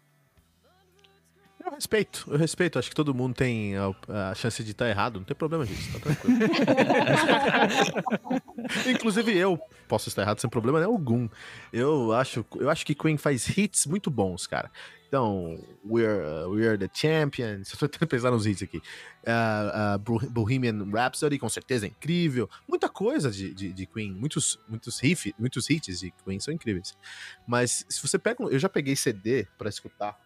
Eu 1.68 1.74
respeito, 1.74 2.26
eu 2.30 2.38
respeito. 2.38 2.80
Acho 2.80 2.90
que 2.90 2.96
todo 2.96 3.14
mundo 3.14 3.36
tem 3.36 3.76
a, 3.76 4.32
a 4.32 4.36
chance 4.36 4.64
de 4.64 4.72
estar 4.72 4.88
errado. 4.88 5.20
Não 5.20 5.26
tem 5.26 5.36
problema, 5.36 5.66
gente. 5.66 5.92
Tá 5.92 6.00
tranquilo. 6.00 6.38
Inclusive 8.90 9.38
eu 9.38 9.60
posso 9.86 10.08
estar 10.08 10.22
errado 10.22 10.40
sem 10.40 10.50
problema 10.50 10.82
algum. 10.86 11.28
Eu 11.74 12.14
acho, 12.14 12.46
eu 12.56 12.70
acho 12.70 12.86
que 12.86 12.96
Queen 12.96 13.18
faz 13.18 13.58
hits 13.58 13.86
muito 13.86 14.10
bons, 14.10 14.48
cara. 14.48 14.72
Então, 15.10 15.60
We're, 15.86 16.24
uh, 16.26 16.50
we're 16.50 16.78
the 16.78 16.90
Champions. 16.94 17.68
Estou 17.74 17.90
tentando 17.90 18.10
pensar 18.10 18.32
nos 18.32 18.48
hits 18.48 18.64
aqui. 18.64 18.78
Uh, 18.78 19.96
uh, 19.96 20.30
Bohemian 20.30 20.90
Rhapsody, 20.90 21.38
com 21.38 21.50
certeza 21.50 21.86
é 21.86 21.90
incrível. 21.90 22.50
Muita 22.66 22.88
coisa 22.88 23.30
de, 23.30 23.54
de, 23.54 23.74
de, 23.74 23.86
Queen. 23.86 24.14
Muitos, 24.14 24.58
muitos, 24.70 25.00
riff, 25.02 25.36
muitos 25.38 25.70
hits 25.70 26.00
de 26.00 26.14
Queen 26.26 26.40
são 26.40 26.54
incríveis. 26.54 26.96
Mas 27.46 27.86
se 27.90 28.02
você 28.02 28.18
pega. 28.18 28.42
Eu 28.46 28.58
já 28.58 28.70
peguei 28.70 28.96
CD 28.96 29.46
para 29.58 29.68
escutar 29.68 30.18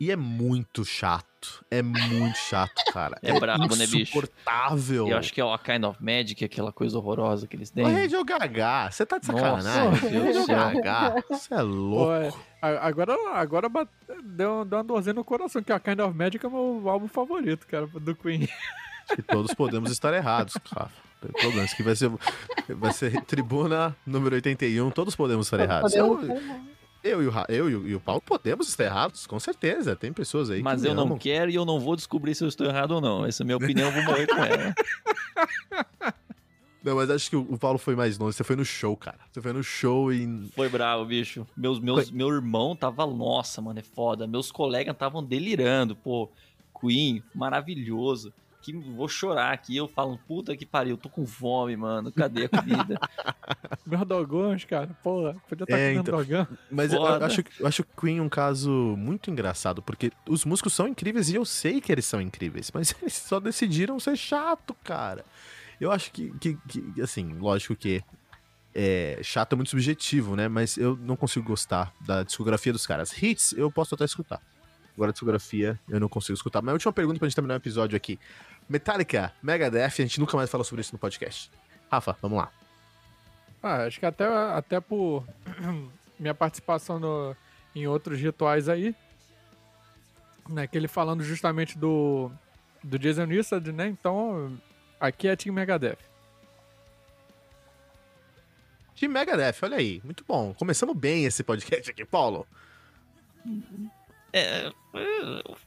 e 0.00 0.10
é 0.10 0.16
muito 0.16 0.84
chato. 0.84 1.64
É 1.70 1.82
muito 1.82 2.36
chato, 2.36 2.84
cara. 2.92 3.18
É, 3.22 3.30
é 3.30 3.40
brabo, 3.40 3.74
né, 3.76 3.86
bicho? 3.86 3.98
Insuportável. 3.98 5.08
Eu 5.08 5.16
acho 5.16 5.32
que 5.32 5.40
é 5.40 5.44
o 5.44 5.52
A 5.52 5.58
Kind 5.58 5.84
of 5.84 6.02
Magic, 6.02 6.44
aquela 6.44 6.72
coisa 6.72 6.98
horrorosa 6.98 7.46
que 7.46 7.56
eles 7.56 7.70
têm. 7.70 7.84
O 7.84 7.92
Radio 7.92 8.24
Gaga, 8.24 8.90
você 8.90 9.06
tá 9.06 9.18
de 9.18 9.26
sacanagem. 9.26 9.90
Radio 10.00 10.46
Gaga, 10.46 11.24
você 11.28 11.54
é 11.54 11.62
louco. 11.62 12.38
agora, 12.60 13.16
agora 13.34 13.68
deu, 14.24 14.64
deu 14.64 14.78
uma 14.78 14.84
dorzinha 14.84 15.14
no 15.14 15.24
coração, 15.24 15.62
que 15.62 15.72
a 15.72 15.80
Kind 15.80 16.00
of 16.00 16.16
Magic 16.16 16.44
é 16.44 16.48
o 16.48 16.80
meu 16.80 16.88
álbum 16.88 17.08
favorito, 17.08 17.66
cara, 17.66 17.86
do 17.86 18.14
Queen. 18.14 18.48
Acho 19.04 19.16
que 19.16 19.22
todos 19.22 19.54
podemos 19.54 19.90
estar 19.90 20.12
errados, 20.12 20.54
Rafa. 20.72 21.08
Tem 21.20 21.32
problema. 21.32 21.64
Isso 21.64 21.76
que 21.76 21.82
vai 21.82 21.96
ser, 21.96 22.10
vai 22.68 22.92
ser 22.92 23.20
tribuna 23.22 23.96
número 24.06 24.34
81, 24.36 24.90
todos 24.90 25.16
podemos 25.16 25.46
estar 25.46 25.60
errados. 25.60 25.92
Podemos 25.92 26.77
eu, 27.02 27.22
e, 27.22 27.28
o, 27.28 27.32
eu 27.48 27.88
e 27.88 27.94
o 27.94 28.00
Paulo 28.00 28.20
podemos 28.20 28.68
estar 28.68 28.84
errados, 28.84 29.26
com 29.26 29.38
certeza. 29.38 29.94
Tem 29.96 30.12
pessoas 30.12 30.50
aí 30.50 30.62
Mas 30.62 30.84
eu 30.84 30.94
não 30.94 31.04
amam. 31.04 31.18
quero 31.18 31.50
e 31.50 31.54
eu 31.54 31.64
não 31.64 31.80
vou 31.80 31.96
descobrir 31.96 32.34
se 32.34 32.44
eu 32.44 32.48
estou 32.48 32.66
errado 32.66 32.92
ou 32.92 33.00
não. 33.00 33.24
Essa 33.24 33.42
é 33.42 33.44
a 33.44 33.46
minha 33.46 33.56
opinião, 33.56 33.88
eu 33.88 33.94
vou 33.94 34.02
morrer 34.04 34.26
com 34.26 34.44
ela. 34.44 34.74
Não, 36.80 36.94
mas 36.94 37.10
acho 37.10 37.28
que 37.28 37.36
o 37.36 37.58
Paulo 37.58 37.76
foi 37.76 37.96
mais 37.96 38.16
longe. 38.16 38.36
Você 38.36 38.44
foi 38.44 38.54
no 38.54 38.64
show, 38.64 38.96
cara. 38.96 39.18
Você 39.30 39.42
foi 39.42 39.52
no 39.52 39.62
show 39.64 40.12
e. 40.12 40.48
Foi 40.54 40.68
bravo, 40.68 41.04
bicho. 41.04 41.44
Meus, 41.56 41.80
meus, 41.80 42.10
meu 42.10 42.28
irmão 42.28 42.74
tava. 42.74 43.04
Nossa, 43.04 43.60
mano, 43.60 43.80
é 43.80 43.82
foda. 43.82 44.28
Meus 44.28 44.52
colegas 44.52 44.94
estavam 44.94 45.22
delirando. 45.22 45.96
Pô, 45.96 46.30
Queen, 46.80 47.22
maravilhoso 47.34 48.32
que 48.72 48.90
vou 48.90 49.08
chorar 49.08 49.52
aqui. 49.52 49.76
Eu 49.76 49.88
falo, 49.88 50.18
puta 50.26 50.56
que 50.56 50.66
pariu, 50.66 50.96
tô 50.96 51.08
com 51.08 51.26
fome, 51.26 51.76
mano. 51.76 52.12
Cadê 52.12 52.44
a 52.44 52.48
comida? 52.48 52.98
Meus 53.86 54.06
dogões, 54.06 54.64
cara. 54.64 54.88
Porra, 55.02 55.34
podia 55.48 55.64
estar 55.64 55.76
tá 55.76 55.80
é, 55.80 55.88
comendo 55.90 56.08
então, 56.08 56.18
dogão. 56.18 56.58
Mas 56.70 56.92
eu, 56.92 57.00
eu, 57.00 57.24
acho, 57.24 57.44
eu 57.58 57.66
acho 57.66 57.82
o 57.82 58.00
Queen 58.00 58.20
um 58.20 58.28
caso 58.28 58.70
muito 58.96 59.30
engraçado, 59.30 59.82
porque 59.82 60.12
os 60.28 60.44
músicos 60.44 60.72
são 60.72 60.86
incríveis 60.86 61.28
e 61.30 61.34
eu 61.34 61.44
sei 61.44 61.80
que 61.80 61.90
eles 61.90 62.04
são 62.04 62.20
incríveis, 62.20 62.70
mas 62.72 62.94
eles 63.00 63.14
só 63.14 63.40
decidiram 63.40 63.98
ser 63.98 64.16
chato, 64.16 64.74
cara. 64.84 65.24
Eu 65.80 65.92
acho 65.92 66.10
que, 66.10 66.30
que, 66.38 66.58
que 66.68 67.00
assim, 67.00 67.34
lógico 67.34 67.76
que 67.76 68.02
é, 68.74 69.18
chato 69.22 69.54
é 69.54 69.56
muito 69.56 69.70
subjetivo, 69.70 70.36
né? 70.36 70.48
Mas 70.48 70.76
eu 70.76 70.96
não 70.96 71.16
consigo 71.16 71.46
gostar 71.46 71.92
da 72.00 72.22
discografia 72.22 72.72
dos 72.72 72.86
caras. 72.86 73.10
Hits 73.20 73.52
eu 73.52 73.70
posso 73.70 73.94
até 73.94 74.04
escutar. 74.04 74.40
Agora, 74.94 75.10
a 75.10 75.12
discografia 75.12 75.78
eu 75.88 76.00
não 76.00 76.08
consigo 76.08 76.34
escutar. 76.34 76.60
Mas 76.60 76.70
a 76.70 76.72
última 76.74 76.92
pergunta 76.92 77.18
pra 77.18 77.28
gente 77.28 77.36
terminar 77.36 77.54
o 77.54 77.58
episódio 77.58 77.96
aqui. 77.96 78.18
Metallica, 78.68 79.32
Megadeth, 79.42 79.84
a 79.84 79.88
gente 79.88 80.20
nunca 80.20 80.36
mais 80.36 80.50
fala 80.50 80.62
sobre 80.62 80.82
isso 80.82 80.92
no 80.92 80.98
podcast. 80.98 81.50
Rafa, 81.90 82.16
vamos 82.20 82.38
lá. 82.38 82.52
Ah, 83.62 83.84
acho 83.84 83.98
que 83.98 84.06
até, 84.06 84.26
até 84.26 84.80
por 84.80 85.26
minha 86.18 86.34
participação 86.34 86.98
no, 86.98 87.36
em 87.74 87.86
outros 87.86 88.20
rituais 88.20 88.68
aí, 88.68 88.94
né, 90.48 90.66
que 90.66 90.76
ele 90.76 90.88
falando 90.88 91.22
justamente 91.22 91.76
do, 91.78 92.30
do 92.84 92.98
Jason 92.98 93.24
Newsted, 93.24 93.72
né, 93.72 93.88
então 93.88 94.58
aqui 95.00 95.28
é 95.28 95.36
Team 95.36 95.54
Megadeth. 95.54 95.98
Team 98.98 99.12
Megadeth, 99.12 99.54
olha 99.62 99.76
aí, 99.76 100.00
muito 100.04 100.24
bom. 100.26 100.52
Começamos 100.54 100.96
bem 100.96 101.24
esse 101.24 101.42
podcast 101.44 101.90
aqui, 101.90 102.04
Paulo. 102.04 102.46
É, 104.32 104.72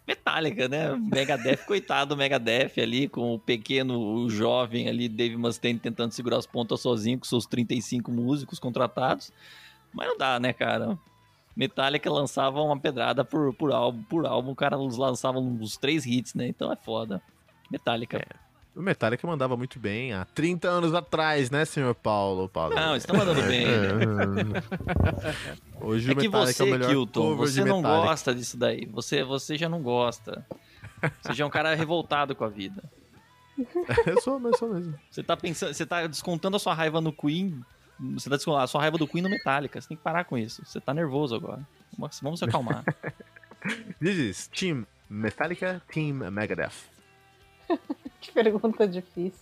Metallica, 0.07 0.67
né? 0.67 0.95
Megadeth, 0.95 1.65
coitado 1.65 2.15
do 2.15 2.17
Megadeth 2.17 2.73
ali, 2.81 3.07
com 3.07 3.33
o 3.33 3.39
pequeno, 3.39 3.99
o 3.99 4.29
jovem 4.29 4.87
ali, 4.87 5.07
Dave 5.07 5.37
Mustaine 5.37 5.79
tentando 5.79 6.11
segurar 6.11 6.37
as 6.37 6.45
pontas 6.45 6.81
sozinho 6.81 7.19
com 7.19 7.25
seus 7.25 7.45
35 7.45 8.11
músicos 8.11 8.59
contratados. 8.59 9.31
Mas 9.93 10.07
não 10.07 10.17
dá, 10.17 10.39
né, 10.39 10.53
cara? 10.53 10.97
Metallica 11.55 12.09
lançava 12.09 12.61
uma 12.61 12.79
pedrada 12.79 13.25
por, 13.25 13.53
por 13.53 13.71
álbum, 13.71 14.03
por 14.03 14.25
álbum, 14.25 14.51
o 14.51 14.55
cara 14.55 14.75
lançava 14.77 15.39
uns 15.39 15.77
três 15.77 16.05
hits, 16.05 16.33
né? 16.33 16.47
Então 16.47 16.71
é 16.71 16.75
foda. 16.75 17.21
Metallica. 17.69 18.17
É. 18.17 18.50
O 18.73 18.81
Metallica 18.81 19.27
mandava 19.27 19.57
muito 19.57 19.77
bem 19.79 20.13
há 20.13 20.23
30 20.23 20.67
anos 20.67 20.93
atrás, 20.93 21.51
né, 21.51 21.65
senhor 21.65 21.93
Paulo? 21.93 22.47
Paulo? 22.47 22.73
Não, 22.73 22.95
estão 22.95 23.17
mandando 23.17 23.41
bem. 23.43 23.65
Hoje 25.81 26.09
é 26.09 26.13
o 26.13 26.15
Metallica 26.15 26.53
você, 26.53 26.63
é 26.63 26.65
o 26.65 26.69
melhor 26.69 26.89
Kilton, 26.89 27.35
você 27.35 27.65
não 27.65 27.81
gosta 27.81 28.33
disso 28.33 28.57
daí. 28.57 28.85
Você, 28.85 29.23
você 29.23 29.57
já 29.57 29.67
não 29.67 29.81
gosta. 29.81 30.45
Você 31.21 31.33
já 31.33 31.43
é 31.43 31.47
um 31.47 31.49
cara 31.49 31.75
revoltado 31.75 32.33
com 32.33 32.45
a 32.45 32.47
vida. 32.47 32.81
eu 34.07 34.21
sou, 34.21 34.39
mas 34.39 34.57
sou 34.57 34.73
mesmo. 34.73 34.97
Você 35.09 35.21
tá 35.21 35.35
pensando, 35.35 35.73
você 35.73 35.85
tá 35.85 36.07
descontando 36.07 36.55
a 36.55 36.59
sua 36.59 36.73
raiva 36.73 37.01
no 37.01 37.11
Queen. 37.11 37.61
Você 38.13 38.29
tá 38.29 38.37
descontando 38.37 38.63
a 38.63 38.67
sua 38.67 38.81
raiva 38.81 38.97
do 38.97 39.07
Queen 39.07 39.21
no 39.21 39.29
Metallica. 39.29 39.81
Você 39.81 39.89
tem 39.89 39.97
que 39.97 40.03
parar 40.03 40.23
com 40.23 40.37
isso. 40.37 40.63
Você 40.65 40.79
tá 40.79 40.93
nervoso 40.93 41.35
agora. 41.35 41.61
Vamos 42.21 42.39
se 42.39 42.45
acalmar. 42.45 42.85
This 44.01 44.17
is 44.17 44.47
Team 44.47 44.87
Metallica, 45.09 45.81
Team 45.91 46.31
Megadeth. 46.31 47.00
que 48.31 48.31
pergunta 48.31 48.87
difícil. 48.87 49.39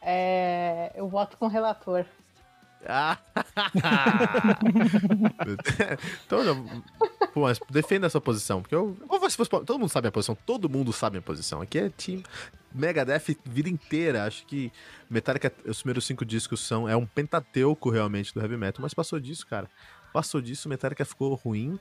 É, 0.00 0.92
eu 0.94 1.08
voto 1.08 1.36
com 1.36 1.46
o 1.46 1.48
relator. 1.48 2.04
Ah. 2.86 3.16
então, 6.26 6.38
pô, 7.32 7.40
mas 7.42 7.58
defenda 7.70 8.06
a 8.06 8.10
sua 8.10 8.20
posição, 8.20 8.60
porque 8.60 8.74
eu, 8.74 8.94
todo 9.64 9.78
mundo 9.78 9.88
sabe 9.88 10.08
a 10.08 10.12
posição, 10.12 10.36
todo 10.44 10.68
mundo 10.68 10.92
sabe 10.92 11.16
a 11.16 11.22
posição. 11.22 11.62
Aqui 11.62 11.78
é 11.78 11.88
time 11.88 12.22
Megadeth 12.74 13.38
vida 13.44 13.70
inteira. 13.70 14.24
Acho 14.24 14.44
que 14.46 14.70
Metallica, 15.08 15.52
os 15.64 15.78
primeiros 15.78 16.04
cinco 16.04 16.24
discos 16.24 16.60
são 16.60 16.88
é 16.88 16.96
um 16.96 17.06
pentateuco 17.06 17.88
realmente 17.88 18.34
do 18.34 18.40
heavy 18.40 18.56
metal, 18.56 18.82
mas 18.82 18.92
passou 18.92 19.18
disso, 19.18 19.46
cara. 19.46 19.70
Passou 20.12 20.40
disso, 20.42 20.68
Metallica 20.68 21.04
ficou 21.04 21.34
ruim, 21.34 21.78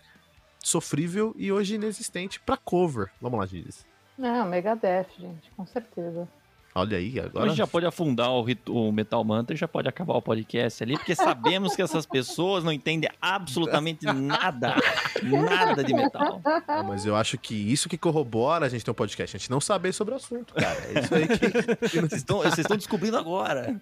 sofrível 0.64 1.36
e 1.38 1.52
hoje 1.52 1.76
inexistente 1.76 2.40
para 2.40 2.58
cover. 2.58 3.12
Vamos 3.20 3.40
lá, 3.40 3.46
Gizes. 3.46 3.86
Não, 4.18 4.46
Megadeth, 4.46 5.08
gente, 5.18 5.52
com 5.56 5.66
certeza. 5.66 6.28
Olha 6.76 6.98
aí, 6.98 7.20
agora. 7.20 7.46
A 7.46 7.48
gente 7.50 7.58
já 7.58 7.68
pode 7.68 7.86
afundar 7.86 8.32
o, 8.32 8.46
o 8.70 8.92
Metal 8.92 9.24
Mantra 9.24 9.54
e 9.54 9.58
já 9.58 9.68
pode 9.68 9.88
acabar 9.88 10.16
o 10.16 10.22
podcast 10.22 10.84
ali, 10.84 10.98
porque 10.98 11.14
sabemos 11.14 11.76
que 11.76 11.84
essas 11.84 12.04
pessoas 12.06 12.64
não 12.64 12.72
entendem 12.72 13.10
absolutamente 13.22 14.06
nada. 14.08 14.76
Nada 15.22 15.84
de 15.84 15.94
metal. 15.94 16.42
Não, 16.68 16.84
mas 16.86 17.06
eu 17.06 17.16
acho 17.16 17.38
que 17.38 17.54
isso 17.54 17.88
que 17.88 17.98
corrobora 17.98 18.66
a 18.66 18.70
gente 18.70 18.84
ter 18.84 18.90
um 18.90 18.96
podcast. 18.96 19.36
A 19.36 19.40
gente 19.40 19.52
não 19.52 19.62
saber 19.62 19.94
sobre 19.94 20.16
o 20.16 20.18
assunto, 20.18 20.54
cara. 20.56 20.80
É 20.88 21.00
isso 21.00 21.14
aí 21.14 21.28
que. 21.28 21.48
vocês, 22.02 22.14
estão, 22.14 22.38
vocês 22.40 22.60
estão 22.60 22.78
descobrindo 22.78 23.18
agora. 23.18 23.80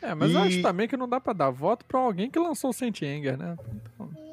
É, 0.00 0.14
mas 0.14 0.30
e... 0.30 0.34
eu 0.34 0.40
acho 0.40 0.62
também 0.62 0.88
que 0.88 0.96
não 0.96 1.08
dá 1.08 1.20
pra 1.20 1.34
dar 1.34 1.50
voto 1.50 1.84
pra 1.84 2.00
alguém 2.00 2.30
que 2.30 2.38
lançou 2.38 2.70
o 2.70 2.72
Saint 2.72 3.02
Anger, 3.02 3.36
né? 3.36 3.54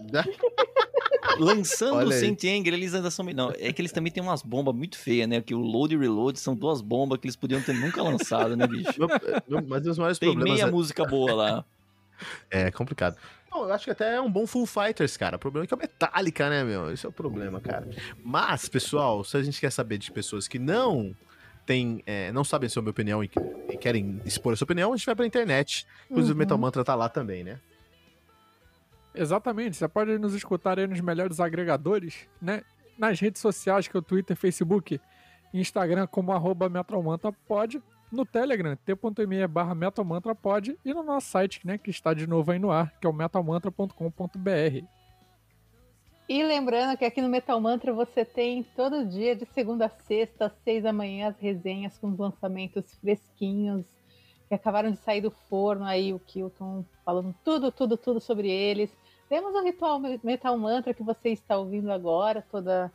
Então... 0.06 0.24
Lançando 1.38 2.08
o 2.08 2.12
Saint 2.12 2.44
Anger, 2.44 2.74
eles 2.74 2.94
ainda 2.94 3.12
são. 3.12 3.26
Não, 3.26 3.52
é 3.58 3.72
que 3.72 3.82
eles 3.82 3.92
também 3.92 4.12
têm 4.12 4.24
umas 4.24 4.42
bombas 4.42 4.74
muito 4.74 4.98
feias, 4.98 5.28
né? 5.28 5.42
Que 5.42 5.54
o 5.54 5.60
Load 5.60 5.94
e 5.94 5.98
Reload 5.98 6.40
são 6.40 6.56
duas 6.56 6.82
bombas 6.82 7.20
que 7.20 7.28
eles 7.28 7.36
podiam 7.36 7.62
ter 7.62 7.74
nunca 7.74 8.02
lançado, 8.02 8.56
né, 8.56 8.66
bicho? 8.66 9.00
mas 9.68 9.86
os 9.86 9.98
maiores 9.98 10.20
Tem 10.20 10.32
problemas. 10.32 10.60
meia 10.60 10.68
é... 10.68 10.72
música 10.72 11.06
boa 11.06 11.34
lá. 11.34 11.66
É 12.50 12.72
complicado. 12.72 13.18
Não, 13.52 13.64
eu 13.64 13.74
acho 13.74 13.86
que 13.86 13.92
até 13.92 14.16
é 14.16 14.22
um 14.22 14.32
bom 14.32 14.46
Full 14.46 14.66
Fighters, 14.66 15.18
cara. 15.18 15.38
O 15.38 15.40
problema 15.40 15.66
é 15.66 15.68
que 15.68 15.74
é 15.74 15.78
Metallica, 15.78 16.50
né, 16.50 16.64
meu? 16.64 16.92
Esse 16.92 17.06
é 17.06 17.10
o 17.10 17.12
problema, 17.12 17.60
cara. 17.60 17.88
Mas, 18.24 18.70
pessoal, 18.70 19.24
se 19.24 19.36
a 19.38 19.42
gente 19.42 19.60
quer 19.60 19.72
saber 19.72 19.98
de 19.98 20.12
pessoas 20.12 20.48
que 20.48 20.60
não 20.60 21.16
tem, 21.66 22.04
é, 22.06 22.32
não 22.32 22.44
sabem 22.44 22.70
sobre 22.70 22.90
a 22.90 23.04
minha 23.04 23.18
opinião 23.18 23.24
e, 23.24 23.78
querem 23.78 24.22
expor 24.26 24.54
a 24.54 24.56
sua 24.56 24.66
opinião, 24.66 24.94
a 24.94 24.98
gente 24.98 25.06
vai 25.06 25.16
pra 25.16 25.26
internet. 25.26 25.88
Inclusive 26.10 26.32
uhum. 26.32 26.36
o 26.36 26.40
Metal 26.40 26.58
Mantra 26.58 26.84
tá 26.84 26.94
lá 26.94 27.10
também, 27.10 27.44
né? 27.44 27.60
Exatamente, 29.14 29.76
você 29.76 29.88
pode 29.88 30.18
nos 30.18 30.34
escutar 30.34 30.80
aí 30.80 30.88
nos 30.88 31.02
melhores 31.02 31.40
agregadores, 31.40 32.28
né? 32.42 32.62
Nas 32.98 33.20
redes 33.20 33.42
sociais, 33.42 33.88
que 33.88 33.96
é 33.96 34.00
o 34.00 34.04
Twitter, 34.04 34.36
Facebook, 34.36 35.00
Instagram, 35.54 36.06
como 36.08 36.32
arroba 36.32 36.70
metalmantrapod, 36.70 37.82
no 38.12 38.26
Telegram, 38.26 38.76
t.me 38.76 39.48
barra 39.48 39.76
metalmantrapod, 39.76 40.78
e 40.84 40.94
no 40.94 41.04
nosso 41.04 41.28
site, 41.28 41.66
né, 41.66 41.78
que 41.78 41.90
está 41.90 42.14
de 42.14 42.28
novo 42.28 42.52
aí 42.52 42.60
no 42.60 42.72
ar, 42.72 42.92
que 43.00 43.06
é 43.06 43.10
o 43.10 43.14
metalmantra.com.br. 43.14 44.86
E 46.28 46.44
lembrando 46.44 46.96
que 46.96 47.06
aqui 47.06 47.22
no 47.22 47.30
Metal 47.30 47.60
Mantra 47.60 47.92
você 47.92 48.24
tem 48.24 48.62
todo 48.76 49.06
dia, 49.06 49.36
de 49.36 49.46
segunda 49.48 49.88
a 49.88 49.90
sexta, 49.90 50.46
às 50.46 50.54
seis 50.64 50.84
da 50.84 50.94
manhã, 50.94 51.30
as 51.30 51.40
resenhas 51.40 51.98
com 51.98 52.10
os 52.10 52.20
lançamentos 52.20 52.96
fresquinhos 53.02 53.84
que 54.50 54.56
acabaram 54.56 54.92
de 54.92 54.98
sair 54.98 55.22
do 55.22 55.30
forno 55.30 55.86
aí, 55.86 56.12
o 56.12 56.20
Kilton 56.20 56.84
falando 57.06 57.34
tudo, 57.46 57.72
tudo, 57.72 57.96
tudo 57.96 58.20
sobre 58.20 58.50
eles. 58.50 58.92
Temos 59.30 59.54
o 59.54 59.64
ritual 59.64 60.02
Metal 60.24 60.58
Mantra 60.58 60.94
que 60.94 61.04
você 61.04 61.30
está 61.30 61.56
ouvindo 61.56 61.92
agora, 61.92 62.44
toda 62.52 62.92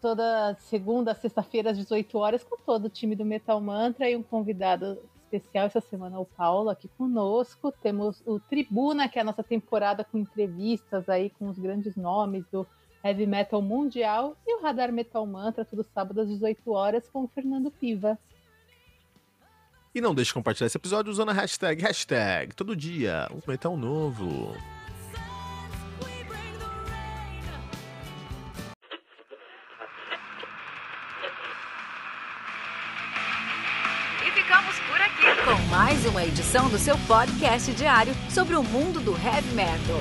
toda 0.00 0.56
segunda, 0.58 1.14
sexta-feira 1.14 1.70
às 1.70 1.76
18 1.76 2.18
horas 2.18 2.42
com 2.42 2.56
todo 2.56 2.86
o 2.86 2.90
time 2.90 3.14
do 3.14 3.24
Metal 3.24 3.60
Mantra 3.60 4.10
e 4.10 4.16
um 4.16 4.22
convidado 4.22 4.98
especial 5.32 5.66
essa 5.66 5.80
semana, 5.80 6.18
o 6.18 6.24
Paulo 6.24 6.70
aqui 6.70 6.88
conosco. 6.98 7.72
Temos 7.80 8.20
o 8.26 8.40
Tribuna, 8.40 9.08
que 9.08 9.18
é 9.18 9.22
a 9.22 9.24
nossa 9.24 9.44
temporada 9.44 10.02
com 10.02 10.18
entrevistas 10.18 11.08
aí 11.08 11.30
com 11.30 11.48
os 11.48 11.58
grandes 11.58 11.94
nomes 11.94 12.44
do 12.50 12.66
Heavy 13.04 13.26
Metal 13.26 13.62
Mundial 13.62 14.36
e 14.46 14.56
o 14.56 14.62
Radar 14.62 14.92
Metal 14.92 15.24
Mantra, 15.24 15.64
todo 15.64 15.84
sábado 15.84 16.20
às 16.20 16.28
18 16.28 16.72
horas 16.72 17.08
com 17.08 17.22
o 17.22 17.28
Fernando 17.28 17.70
Piva. 17.70 18.18
E 19.94 20.00
não 20.00 20.14
deixe 20.14 20.30
de 20.30 20.34
compartilhar 20.34 20.66
esse 20.66 20.78
episódio 20.78 21.10
usando 21.10 21.28
a 21.28 21.32
hashtag, 21.34 21.82
hashtag, 21.82 22.54
todo 22.54 22.74
dia, 22.74 23.28
um 23.30 23.40
metal 23.46 23.76
novo. 23.76 24.56
E 34.26 34.30
ficamos 34.30 34.78
por 34.80 34.98
aqui 34.98 35.44
com 35.44 35.62
mais 35.68 36.06
uma 36.06 36.24
edição 36.24 36.70
do 36.70 36.78
seu 36.78 36.96
podcast 37.06 37.70
diário 37.74 38.14
sobre 38.30 38.56
o 38.56 38.62
mundo 38.62 38.98
do 38.98 39.12
heavy 39.12 39.54
metal. 39.54 40.00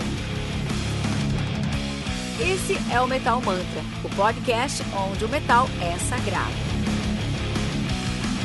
Esse 2.39 2.77
é 2.91 2.99
o 3.01 3.07
Metal 3.07 3.41
Mantra, 3.41 3.81
o 4.03 4.15
podcast 4.15 4.81
onde 4.95 5.25
o 5.25 5.29
metal 5.29 5.67
é 5.81 5.97
sagrado. 5.99 6.70